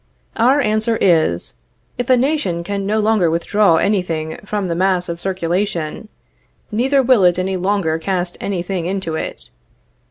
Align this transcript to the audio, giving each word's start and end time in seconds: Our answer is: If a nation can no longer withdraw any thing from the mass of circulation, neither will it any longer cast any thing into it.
Our 0.35 0.61
answer 0.61 0.97
is: 0.99 1.53
If 1.99 2.09
a 2.09 2.17
nation 2.17 2.63
can 2.63 2.87
no 2.87 2.99
longer 2.99 3.29
withdraw 3.29 3.75
any 3.75 4.01
thing 4.01 4.39
from 4.43 4.67
the 4.67 4.73
mass 4.73 5.07
of 5.07 5.21
circulation, 5.21 6.07
neither 6.71 7.03
will 7.03 7.23
it 7.23 7.37
any 7.37 7.55
longer 7.55 7.99
cast 7.99 8.35
any 8.41 8.63
thing 8.63 8.87
into 8.87 9.13
it. 9.15 9.51